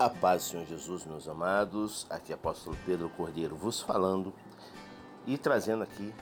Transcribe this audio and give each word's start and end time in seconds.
A 0.00 0.08
paz 0.08 0.44
do 0.44 0.48
Senhor 0.48 0.64
Jesus, 0.64 1.04
meus 1.04 1.28
amados. 1.28 2.06
Aqui 2.08 2.32
é 2.32 2.34
apóstolo 2.34 2.74
Pedro 2.86 3.10
Cordeiro 3.10 3.54
vos 3.54 3.82
falando 3.82 4.32
e 5.26 5.36
trazendo 5.36 5.82
aqui 5.82 6.14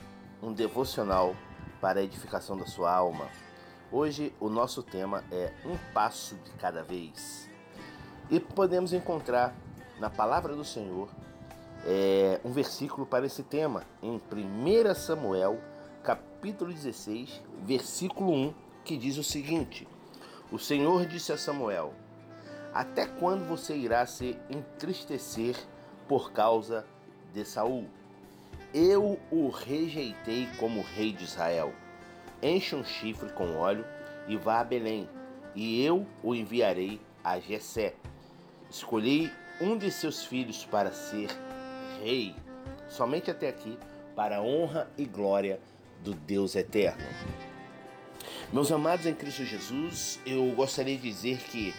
um 0.43 0.53
devocional 0.53 1.33
para 1.81 2.01
a 2.01 2.03
edificação 2.03 2.57
da 2.57 2.67
sua 2.67 2.93
alma. 2.93 3.29
Hoje 3.93 4.35
o 4.41 4.49
nosso 4.49 4.83
tema 4.83 5.23
é 5.31 5.53
um 5.65 5.77
passo 5.95 6.35
de 6.39 6.51
cada 6.55 6.83
vez. 6.83 7.49
E 8.29 8.41
podemos 8.41 8.93
encontrar 8.93 9.55
na 10.01 10.11
palavra 10.11 10.57
do 10.57 10.65
Senhor 10.65 11.09
é, 11.87 12.41
um 12.45 12.51
versículo 12.51 13.07
para 13.07 13.27
esse 13.27 13.45
tema 13.45 13.85
em 14.03 14.17
1 14.17 14.93
Samuel, 14.97 15.57
capítulo 16.03 16.73
16, 16.73 17.41
versículo 17.63 18.33
1, 18.33 18.55
que 18.85 18.97
diz 18.97 19.17
o 19.19 19.23
seguinte: 19.23 19.87
O 20.51 20.59
Senhor 20.59 21.07
disse 21.07 21.31
a 21.31 21.39
Samuel: 21.39 21.95
até 22.79 23.07
quando 23.07 23.45
você 23.45 23.75
irá 23.75 24.07
se 24.07 24.39
entristecer 24.49 25.57
por 26.07 26.31
causa 26.31 26.87
de 27.35 27.45
Saul? 27.45 27.89
Eu 28.73 29.19
o 29.33 29.49
rejeitei 29.49 30.49
como 30.61 30.83
rei 30.95 31.13
de 31.13 31.25
Israel. 31.25 31.75
Enche 32.41 32.77
um 32.77 32.85
chifre 32.85 33.33
com 33.33 33.57
óleo 33.57 33.85
e 34.29 34.37
vá 34.37 34.61
a 34.61 34.65
Belém, 34.65 35.09
e 35.57 35.83
eu 35.83 36.07
o 36.23 36.37
enviarei 36.37 37.01
a 37.25 37.41
Jessé. 37.41 37.97
Escolhi 38.71 39.29
um 39.61 39.77
de 39.77 39.91
seus 39.91 40.25
filhos 40.25 40.65
para 40.65 40.93
ser 40.93 41.31
rei, 42.01 42.33
somente 42.89 43.29
até 43.29 43.49
aqui, 43.49 43.77
para 44.15 44.37
a 44.37 44.41
honra 44.41 44.89
e 44.97 45.05
glória 45.05 45.59
do 46.05 46.15
Deus 46.15 46.55
eterno. 46.55 47.05
Meus 48.53 48.71
amados 48.71 49.05
em 49.05 49.15
Cristo 49.15 49.45
Jesus, 49.45 50.21
eu 50.25 50.53
gostaria 50.53 50.97
de 50.97 51.03
dizer 51.03 51.39
que 51.39 51.75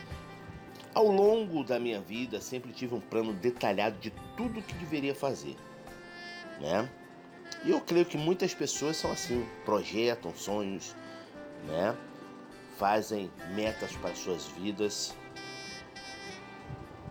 ao 0.93 1.07
longo 1.07 1.63
da 1.63 1.79
minha 1.79 2.01
vida, 2.01 2.41
sempre 2.41 2.71
tive 2.71 2.95
um 2.95 2.99
plano 2.99 3.33
detalhado 3.33 3.97
de 3.99 4.11
tudo 4.35 4.59
o 4.59 4.63
que 4.63 4.73
deveria 4.75 5.13
fazer, 5.13 5.55
né? 6.59 6.89
E 7.63 7.71
eu 7.71 7.81
creio 7.81 8.05
que 8.05 8.17
muitas 8.17 8.53
pessoas 8.53 8.97
são 8.97 9.11
assim, 9.11 9.45
projetam 9.65 10.33
sonhos, 10.33 10.95
né? 11.67 11.95
Fazem 12.77 13.29
metas 13.53 13.91
para 13.97 14.15
suas 14.15 14.45
vidas. 14.47 15.13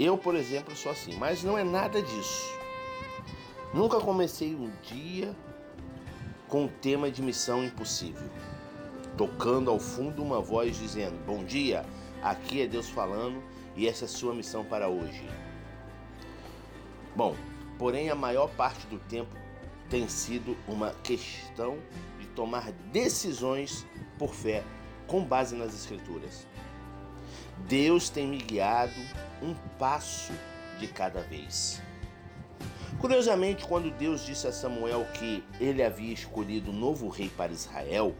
Eu, 0.01 0.17
por 0.17 0.35
exemplo, 0.35 0.75
sou 0.75 0.91
assim, 0.91 1.15
mas 1.17 1.43
não 1.43 1.59
é 1.59 1.65
nada 1.65 2.01
disso. 2.01 2.59
Nunca 3.75 4.01
comecei 4.01 4.55
um 4.55 4.71
dia 4.83 5.37
com 6.49 6.65
o 6.65 6.69
tema 6.69 7.11
de 7.11 7.21
missão 7.21 7.63
impossível, 7.63 8.31
tocando 9.19 9.71
ao 9.71 9.79
fundo 9.79 10.23
uma 10.23 10.41
voz 10.41 10.79
dizendo: 10.79 11.23
Bom 11.27 11.45
dia, 11.45 11.85
aqui 12.23 12.63
é 12.63 12.67
Deus 12.67 12.89
falando 12.89 13.43
e 13.79 13.87
essa 13.87 14.07
é 14.07 14.09
sua 14.09 14.35
missão 14.35 14.65
para 14.65 14.89
hoje. 14.89 15.23
Bom, 17.15 17.37
porém 17.79 18.11
a 18.11 18.15
maior 18.15 18.51
parte 18.51 18.85
do 18.89 18.99
tempo 18.99 19.31
tem 19.89 20.09
sido 20.09 20.57
uma 20.67 20.91
questão 21.05 21.79
de 22.19 22.27
tomar 22.27 22.73
decisões 22.93 23.87
por 24.19 24.35
fé 24.35 24.65
com 25.07 25.25
base 25.25 25.55
nas 25.55 25.73
Escrituras. 25.73 26.45
Deus 27.69 28.11
tem 28.11 28.27
me 28.27 28.39
guiado 28.39 29.01
um 29.41 29.55
passo 29.79 30.33
de 30.81 30.89
cada 30.89 31.21
vez. 31.21 31.81
Curiosamente, 33.01 33.65
quando 33.65 33.93
Deus 33.93 34.27
disse 34.27 34.49
a 34.49 34.53
Samuel 34.53 35.07
que 35.15 35.45
ele 35.61 35.85
havia 35.85 36.13
escolhido 36.13 36.73
um 36.73 36.75
novo 36.75 37.09
rei 37.09 37.29
para 37.29 37.53
Israel, 37.53 38.13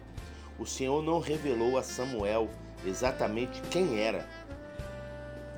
o 0.57 0.65
Senhor 0.65 1.03
não 1.03 1.19
revelou 1.19 1.77
a 1.77 1.83
Samuel 1.83 2.49
exatamente 2.87 3.61
quem 3.63 3.99
era 3.99 4.29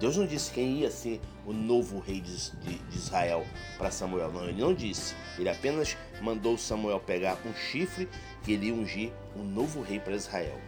Deus 0.01 0.17
não 0.17 0.27
disse 0.27 0.51
quem 0.51 0.79
ia 0.79 0.91
ser 0.91 1.21
o 1.45 1.53
novo 1.53 1.99
rei 1.99 2.23
de, 2.23 2.51
de, 2.53 2.79
de 2.79 2.97
Israel 2.97 3.47
para 3.77 3.91
Samuel. 3.91 4.33
Não, 4.33 4.49
ele 4.49 4.59
não 4.59 4.73
disse. 4.73 5.15
Ele 5.39 5.51
apenas 5.51 5.95
mandou 6.23 6.57
Samuel 6.57 6.99
pegar 6.99 7.37
um 7.45 7.55
chifre 7.55 8.09
que 8.43 8.53
ele 8.53 8.69
ia 8.69 8.75
ungir 8.75 9.13
um 9.37 9.45
novo 9.45 9.83
rei 9.83 10.01
para 10.01 10.15
Israel. 10.15 10.59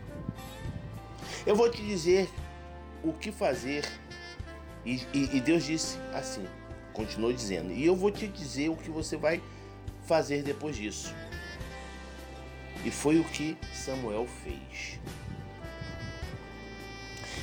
Eu 1.46 1.56
vou 1.56 1.70
te 1.70 1.82
dizer 1.82 2.28
o 3.02 3.14
que 3.14 3.32
fazer. 3.32 3.88
E, 4.84 4.96
e, 5.14 5.36
e 5.36 5.40
Deus 5.40 5.64
disse 5.64 5.98
assim, 6.12 6.46
continuou 6.92 7.32
dizendo. 7.32 7.72
E 7.72 7.86
eu 7.86 7.96
vou 7.96 8.10
te 8.10 8.28
dizer 8.28 8.68
o 8.68 8.76
que 8.76 8.90
você 8.90 9.16
vai 9.16 9.42
fazer 10.02 10.42
depois 10.42 10.76
disso. 10.76 11.14
E 12.84 12.90
foi 12.90 13.18
o 13.18 13.24
que 13.24 13.56
Samuel 13.72 14.26
fez. 14.44 15.00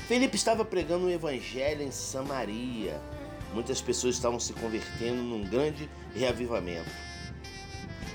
Felipe 0.10 0.36
estava 0.36 0.66
pregando 0.66 1.06
o 1.06 1.12
evangelho 1.12 1.84
em 1.84 1.92
Samaria. 1.92 3.00
Muitas 3.54 3.80
pessoas 3.80 4.16
estavam 4.16 4.40
se 4.40 4.54
convertendo 4.54 5.22
num 5.22 5.48
grande 5.48 5.88
reavivamento. 6.16 6.90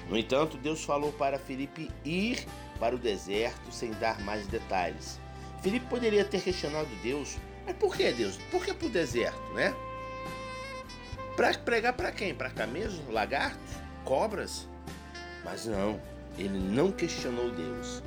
No 0.08 0.18
entanto, 0.18 0.56
Deus 0.56 0.82
falou 0.82 1.12
para 1.12 1.38
Felipe 1.38 1.88
ir 2.04 2.48
para 2.80 2.96
o 2.96 2.98
deserto 2.98 3.70
sem 3.70 3.92
dar 3.92 4.20
mais 4.22 4.44
detalhes. 4.48 5.20
Felipe 5.62 5.86
poderia 5.86 6.24
ter 6.24 6.42
questionado 6.42 6.88
Deus, 7.00 7.36
mas 7.64 7.76
por 7.76 7.96
que 7.96 8.10
Deus? 8.10 8.38
Por 8.50 8.64
que 8.64 8.74
para 8.74 8.88
o 8.88 8.90
deserto, 8.90 9.54
né? 9.54 9.72
Para 11.36 11.56
pregar 11.56 11.92
para 11.92 12.10
quem? 12.10 12.34
Para 12.34 12.50
camelos, 12.50 13.00
lagartos, 13.08 13.76
cobras? 14.04 14.68
Mas 15.44 15.64
não, 15.64 16.00
ele 16.36 16.58
não 16.58 16.90
questionou 16.90 17.52
Deus. 17.52 18.02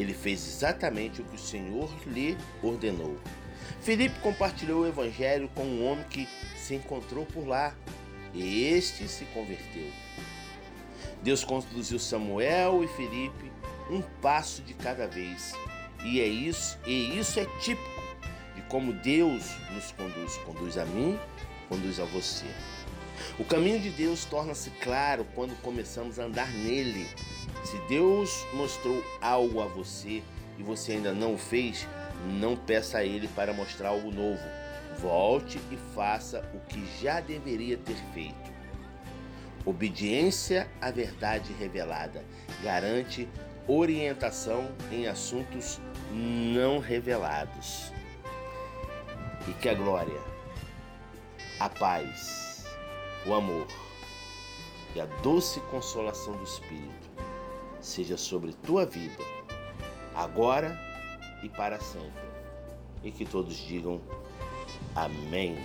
Ele 0.00 0.14
fez 0.14 0.46
exatamente 0.46 1.20
o 1.20 1.24
que 1.24 1.36
o 1.36 1.38
Senhor 1.38 1.90
lhe 2.06 2.36
ordenou. 2.62 3.18
Filipe 3.82 4.18
compartilhou 4.20 4.82
o 4.82 4.86
evangelho 4.86 5.48
com 5.54 5.64
um 5.64 5.86
homem 5.86 6.04
que 6.08 6.26
se 6.56 6.74
encontrou 6.74 7.26
por 7.26 7.46
lá 7.46 7.74
e 8.32 8.64
este 8.64 9.06
se 9.06 9.26
converteu. 9.26 9.90
Deus 11.22 11.44
conduziu 11.44 11.98
Samuel 11.98 12.82
e 12.82 12.88
Filipe 12.88 13.52
um 13.90 14.00
passo 14.22 14.62
de 14.62 14.72
cada 14.72 15.06
vez. 15.06 15.52
E 16.02 16.18
é 16.18 16.26
isso, 16.26 16.78
e 16.86 17.18
isso 17.18 17.38
é 17.38 17.44
típico 17.60 18.00
de 18.54 18.62
como 18.62 18.92
Deus 18.94 19.50
nos 19.74 19.92
conduz, 19.92 20.36
conduz 20.38 20.78
a 20.78 20.86
mim, 20.86 21.18
conduz 21.68 22.00
a 22.00 22.04
você. 22.06 22.46
O 23.38 23.44
caminho 23.44 23.78
de 23.78 23.90
Deus 23.90 24.24
torna-se 24.24 24.70
claro 24.82 25.26
quando 25.34 25.54
começamos 25.60 26.18
a 26.18 26.24
andar 26.24 26.50
nele. 26.52 27.06
Se 27.64 27.78
Deus 27.88 28.46
mostrou 28.54 29.02
algo 29.20 29.60
a 29.60 29.66
você 29.66 30.22
e 30.58 30.62
você 30.62 30.92
ainda 30.92 31.12
não 31.12 31.34
o 31.34 31.38
fez, 31.38 31.86
não 32.40 32.56
peça 32.56 32.98
a 32.98 33.04
Ele 33.04 33.28
para 33.28 33.52
mostrar 33.52 33.90
algo 33.90 34.10
novo. 34.10 34.42
Volte 34.98 35.60
e 35.70 35.76
faça 35.94 36.40
o 36.54 36.60
que 36.60 36.84
já 37.02 37.20
deveria 37.20 37.76
ter 37.76 37.96
feito. 38.14 38.50
Obediência 39.64 40.68
à 40.80 40.90
verdade 40.90 41.52
revelada 41.52 42.24
garante 42.62 43.28
orientação 43.68 44.70
em 44.90 45.06
assuntos 45.06 45.80
não 46.10 46.78
revelados. 46.78 47.92
E 49.46 49.52
que 49.52 49.68
a 49.68 49.74
glória, 49.74 50.20
a 51.58 51.68
paz, 51.68 52.64
o 53.26 53.34
amor 53.34 53.66
e 54.94 55.00
a 55.00 55.06
doce 55.22 55.60
consolação 55.70 56.36
do 56.36 56.44
Espírito 56.44 57.09
seja 57.80 58.16
sobre 58.16 58.52
tua 58.52 58.86
vida, 58.86 59.22
agora 60.14 60.78
e 61.42 61.48
para 61.48 61.80
sempre. 61.80 62.30
E 63.02 63.10
que 63.10 63.24
todos 63.24 63.56
digam 63.56 64.00
amém. 64.94 65.56